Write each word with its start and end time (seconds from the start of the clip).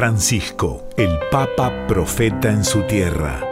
Francisco, 0.00 0.88
el 0.96 1.18
Papa 1.30 1.86
Profeta 1.86 2.50
en 2.50 2.64
su 2.64 2.84
tierra. 2.84 3.46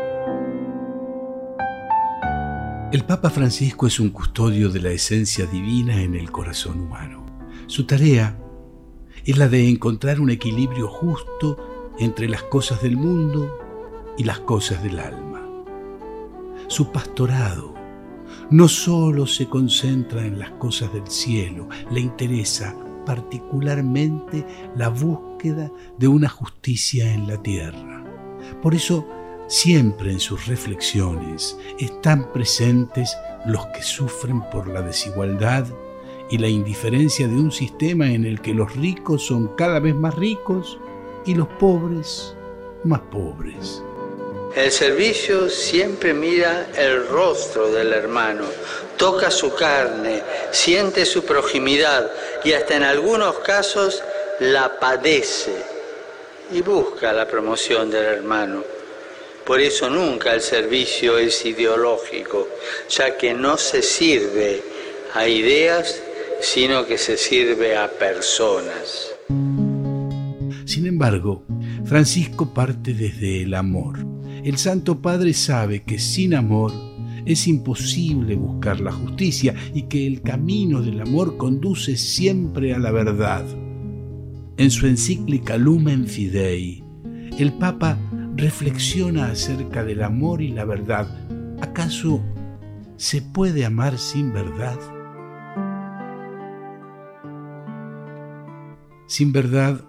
El 2.90 3.04
Papa 3.04 3.28
Francisco 3.28 3.86
es 3.86 4.00
un 4.00 4.08
custodio 4.08 4.70
de 4.70 4.80
la 4.80 4.88
esencia 4.88 5.44
divina 5.44 6.00
en 6.00 6.14
el 6.14 6.30
corazón 6.32 6.80
humano. 6.80 7.26
Su 7.66 7.84
tarea 7.84 8.38
es 9.26 9.36
la 9.36 9.50
de 9.50 9.68
encontrar 9.68 10.20
un 10.20 10.30
equilibrio 10.30 10.88
justo 10.88 11.92
entre 11.98 12.30
las 12.30 12.44
cosas 12.44 12.80
del 12.80 12.96
mundo 12.96 13.58
y 14.16 14.24
las 14.24 14.40
cosas 14.40 14.82
del 14.82 15.00
alma. 15.00 15.42
Su 16.68 16.90
pastorado 16.90 17.74
no 18.48 18.68
solo 18.68 19.26
se 19.26 19.50
concentra 19.50 20.24
en 20.24 20.38
las 20.38 20.52
cosas 20.52 20.94
del 20.94 21.08
cielo, 21.08 21.68
le 21.90 22.00
interesa 22.00 22.74
particularmente 23.08 24.44
la 24.76 24.90
búsqueda 24.90 25.72
de 25.96 26.08
una 26.08 26.28
justicia 26.28 27.10
en 27.14 27.26
la 27.26 27.42
tierra. 27.42 28.04
Por 28.62 28.74
eso, 28.74 29.08
siempre 29.46 30.12
en 30.12 30.20
sus 30.20 30.46
reflexiones 30.46 31.58
están 31.78 32.30
presentes 32.34 33.16
los 33.46 33.64
que 33.68 33.82
sufren 33.82 34.42
por 34.50 34.68
la 34.68 34.82
desigualdad 34.82 35.66
y 36.30 36.36
la 36.36 36.48
indiferencia 36.48 37.26
de 37.26 37.34
un 37.34 37.50
sistema 37.50 38.12
en 38.12 38.26
el 38.26 38.42
que 38.42 38.52
los 38.52 38.76
ricos 38.76 39.22
son 39.22 39.52
cada 39.56 39.80
vez 39.80 39.94
más 39.94 40.14
ricos 40.14 40.78
y 41.24 41.34
los 41.34 41.48
pobres 41.48 42.36
más 42.84 43.00
pobres. 43.10 43.82
El 44.54 44.72
servicio 44.72 45.50
siempre 45.50 46.14
mira 46.14 46.68
el 46.76 47.06
rostro 47.06 47.70
del 47.70 47.92
hermano, 47.92 48.44
toca 48.96 49.30
su 49.30 49.54
carne, 49.54 50.22
siente 50.50 51.04
su 51.04 51.24
proximidad 51.24 52.10
y 52.44 52.52
hasta 52.52 52.76
en 52.76 52.82
algunos 52.82 53.38
casos 53.40 54.02
la 54.40 54.80
padece 54.80 55.54
y 56.50 56.62
busca 56.62 57.12
la 57.12 57.28
promoción 57.28 57.90
del 57.90 58.04
hermano. 58.04 58.64
Por 59.44 59.60
eso 59.60 59.88
nunca 59.90 60.34
el 60.34 60.40
servicio 60.40 61.18
es 61.18 61.44
ideológico, 61.44 62.48
ya 62.88 63.16
que 63.16 63.34
no 63.34 63.58
se 63.58 63.82
sirve 63.82 64.62
a 65.14 65.28
ideas, 65.28 66.02
sino 66.40 66.86
que 66.86 66.98
se 66.98 67.16
sirve 67.16 67.76
a 67.76 67.88
personas. 67.88 69.14
Sin 70.64 70.86
embargo, 70.86 71.44
Francisco 71.84 72.52
parte 72.52 72.92
desde 72.92 73.42
el 73.42 73.54
amor 73.54 74.17
el 74.44 74.56
Santo 74.56 75.00
Padre 75.00 75.32
sabe 75.34 75.82
que 75.82 75.98
sin 75.98 76.34
amor 76.34 76.72
es 77.26 77.46
imposible 77.46 78.36
buscar 78.36 78.80
la 78.80 78.92
justicia 78.92 79.54
y 79.74 79.82
que 79.82 80.06
el 80.06 80.22
camino 80.22 80.80
del 80.80 81.00
amor 81.00 81.36
conduce 81.36 81.96
siempre 81.96 82.72
a 82.74 82.78
la 82.78 82.90
verdad. 82.90 83.44
En 84.56 84.70
su 84.70 84.86
encíclica 84.86 85.56
Lumen 85.56 86.06
Fidei, 86.06 86.82
el 87.38 87.52
Papa 87.52 87.98
reflexiona 88.36 89.26
acerca 89.26 89.84
del 89.84 90.02
amor 90.02 90.40
y 90.40 90.48
la 90.48 90.64
verdad. 90.64 91.08
¿Acaso 91.60 92.22
se 92.96 93.20
puede 93.20 93.64
amar 93.64 93.98
sin 93.98 94.32
verdad? 94.32 94.78
Sin 99.06 99.32
verdad, 99.32 99.84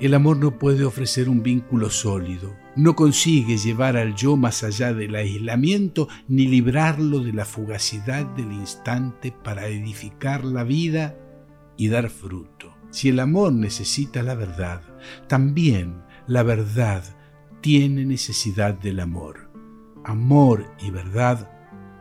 el 0.00 0.14
amor 0.14 0.38
no 0.38 0.58
puede 0.58 0.84
ofrecer 0.84 1.28
un 1.28 1.42
vínculo 1.42 1.90
sólido 1.90 2.65
no 2.76 2.94
consigue 2.94 3.56
llevar 3.56 3.96
al 3.96 4.14
yo 4.14 4.36
más 4.36 4.62
allá 4.62 4.92
del 4.92 5.14
aislamiento 5.14 6.08
ni 6.28 6.46
librarlo 6.46 7.20
de 7.20 7.32
la 7.32 7.44
fugacidad 7.44 8.26
del 8.36 8.52
instante 8.52 9.32
para 9.32 9.66
edificar 9.66 10.44
la 10.44 10.62
vida 10.62 11.16
y 11.76 11.88
dar 11.88 12.10
fruto. 12.10 12.74
Si 12.90 13.08
el 13.08 13.18
amor 13.18 13.52
necesita 13.52 14.22
la 14.22 14.34
verdad, 14.34 14.82
también 15.26 16.02
la 16.26 16.42
verdad 16.42 17.02
tiene 17.60 18.04
necesidad 18.04 18.74
del 18.74 19.00
amor. 19.00 19.50
Amor 20.04 20.66
y 20.80 20.90
verdad 20.90 21.50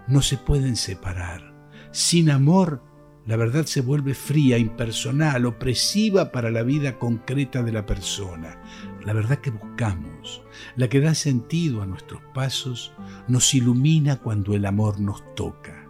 no 0.08 0.22
se 0.22 0.38
pueden 0.38 0.76
separar. 0.76 1.56
Sin 1.92 2.30
amor, 2.30 2.84
la 3.26 3.38
verdad 3.38 3.66
se 3.66 3.82
vuelve 3.82 4.14
fría, 4.14 4.60
impersonal, 4.60 5.48
opresiva 5.48 6.32
para 6.32 6.52
la 6.52 6.62
vida 6.62 7.00
concreta 7.00 7.64
de 7.64 7.72
la 7.72 7.86
persona. 7.86 8.62
La 9.04 9.14
verdad 9.14 9.40
que 9.40 9.50
buscamos, 9.50 10.44
la 10.76 10.90
que 10.90 11.00
da 11.00 11.16
sentido 11.16 11.82
a 11.82 11.88
nuestros 11.88 12.22
pasos, 12.36 12.94
nos 13.28 13.54
ilumina 13.56 14.18
cuando 14.18 14.54
el 14.54 14.66
amor 14.66 15.00
nos 15.00 15.24
toca. 15.34 15.88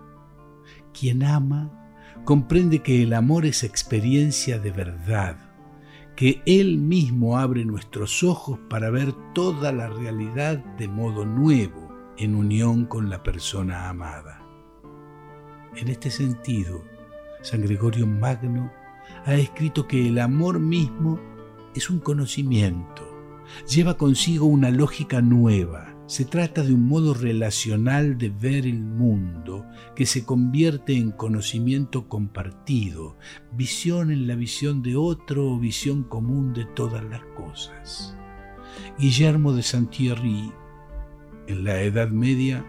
Quien 0.98 1.24
ama 1.24 1.72
comprende 2.24 2.82
que 2.82 3.04
el 3.04 3.14
amor 3.14 3.46
es 3.46 3.64
experiencia 3.64 4.58
de 4.58 4.72
verdad, 4.72 5.38
que 6.16 6.42
Él 6.46 6.78
mismo 6.78 7.38
abre 7.38 7.66
nuestros 7.66 8.24
ojos 8.24 8.60
para 8.70 8.90
ver 8.90 9.12
toda 9.34 9.74
la 9.74 9.90
realidad 9.90 10.64
de 10.78 10.88
modo 10.88 11.26
nuevo 11.26 11.94
en 12.18 12.34
unión 12.34 12.86
con 12.86 13.10
la 13.10 13.24
persona 13.24 13.90
amada. 13.90 14.42
En 15.76 15.90
este 15.90 16.10
sentido, 16.10 16.95
San 17.46 17.62
Gregorio 17.62 18.08
Magno 18.08 18.72
ha 19.24 19.36
escrito 19.36 19.88
que 19.88 20.08
el 20.08 20.18
amor 20.18 20.60
mismo 20.60 21.20
es 21.76 21.92
un 21.92 22.00
conocimiento, 22.00 23.04
lleva 23.70 23.98
consigo 23.98 24.48
una 24.48 24.72
lógica 24.72 25.22
nueva, 25.22 25.96
se 26.08 26.26
trata 26.26 26.64
de 26.64 26.74
un 26.74 26.88
modo 26.88 27.14
relacional 27.14 28.18
de 28.18 28.30
ver 28.30 28.66
el 28.66 28.82
mundo 28.82 29.64
que 29.96 30.08
se 30.08 30.26
convierte 30.26 30.98
en 30.98 31.12
conocimiento 31.12 32.10
compartido, 32.10 33.16
visión 33.52 34.10
en 34.10 34.26
la 34.26 34.34
visión 34.34 34.82
de 34.82 34.96
otro 34.96 35.48
o 35.48 35.60
visión 35.60 36.02
común 36.02 36.52
de 36.52 36.66
todas 36.66 37.04
las 37.04 37.22
cosas. 37.38 38.18
Guillermo 38.98 39.54
de 39.54 39.62
Saint-Thierry, 39.62 40.52
en 41.46 41.64
la 41.64 41.80
Edad 41.84 42.10
Media, 42.10 42.66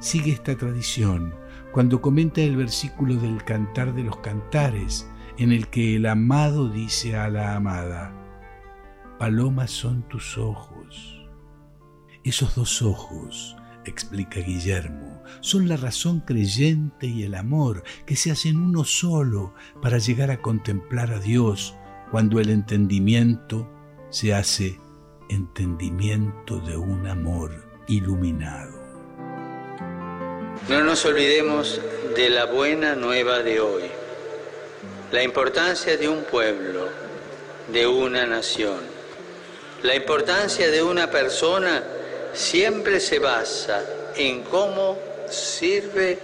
sigue 0.00 0.32
esta 0.32 0.54
tradición 0.54 1.40
cuando 1.72 2.02
comenta 2.02 2.42
el 2.42 2.56
versículo 2.56 3.16
del 3.16 3.42
Cantar 3.44 3.94
de 3.94 4.04
los 4.04 4.18
Cantares, 4.18 5.10
en 5.38 5.52
el 5.52 5.68
que 5.68 5.96
el 5.96 6.06
amado 6.06 6.68
dice 6.68 7.16
a 7.16 7.28
la 7.28 7.56
amada, 7.56 8.12
Palomas 9.18 9.70
son 9.70 10.06
tus 10.08 10.36
ojos. 10.36 11.26
Esos 12.24 12.54
dos 12.54 12.82
ojos, 12.82 13.56
explica 13.84 14.40
Guillermo, 14.40 15.22
son 15.40 15.68
la 15.68 15.76
razón 15.76 16.20
creyente 16.20 17.06
y 17.06 17.22
el 17.22 17.34
amor 17.34 17.82
que 18.06 18.16
se 18.16 18.30
hacen 18.30 18.58
uno 18.58 18.84
solo 18.84 19.54
para 19.80 19.98
llegar 19.98 20.30
a 20.30 20.42
contemplar 20.42 21.10
a 21.10 21.18
Dios 21.18 21.74
cuando 22.10 22.38
el 22.38 22.50
entendimiento 22.50 23.68
se 24.10 24.34
hace 24.34 24.78
entendimiento 25.30 26.60
de 26.60 26.76
un 26.76 27.06
amor 27.06 27.66
iluminado. 27.88 28.81
No 30.68 30.80
nos 30.84 31.04
olvidemos 31.04 31.80
de 32.14 32.30
la 32.30 32.44
buena 32.44 32.94
nueva 32.94 33.40
de 33.40 33.60
hoy, 33.60 33.82
la 35.10 35.22
importancia 35.22 35.96
de 35.96 36.08
un 36.08 36.22
pueblo, 36.22 36.88
de 37.66 37.86
una 37.86 38.26
nación. 38.26 38.78
La 39.82 39.96
importancia 39.96 40.70
de 40.70 40.80
una 40.80 41.10
persona 41.10 41.82
siempre 42.32 43.00
se 43.00 43.18
basa 43.18 43.84
en 44.14 44.42
cómo 44.44 44.98
sirve 45.28 46.20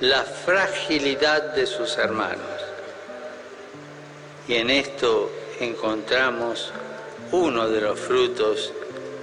la 0.00 0.22
fragilidad 0.22 1.54
de 1.54 1.66
sus 1.66 1.96
hermanos. 1.96 2.60
Y 4.46 4.56
en 4.56 4.68
esto 4.68 5.32
encontramos 5.60 6.72
uno 7.32 7.68
de 7.68 7.80
los 7.80 7.98
frutos 7.98 8.72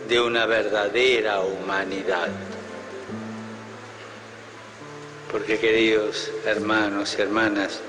de 0.07 0.19
una 0.19 0.47
verdadera 0.47 1.41
humanidad. 1.41 2.29
Porque 5.35 5.59
queridos 5.59 6.31
hermanos 6.45 7.17
y 7.19 7.21
hermanas, 7.21 7.81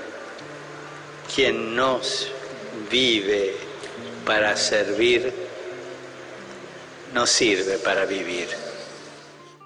quien 1.33 1.77
nos 1.77 2.29
vive 2.91 3.53
para 4.25 4.57
servir, 4.57 5.33
no 7.13 7.25
sirve 7.25 7.77
para 7.77 8.03
vivir. 8.03 8.49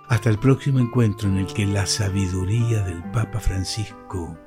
Hasta 0.09 0.29
el 0.29 0.37
próximo 0.37 0.77
encuentro 0.77 1.27
en 1.27 1.37
el 1.37 1.51
que 1.51 1.65
la 1.65 1.87
sabiduría 1.87 2.83
del 2.83 3.01
Papa 3.11 3.39
Francisco 3.39 4.37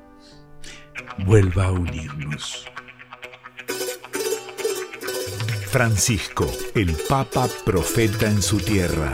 vuelva 1.25 1.65
a 1.65 1.71
unirnos. 1.73 2.65
Francisco, 5.69 6.49
el 6.73 6.95
Papa 7.09 7.49
profeta 7.65 8.27
en 8.27 8.41
su 8.41 8.59
tierra 8.59 9.13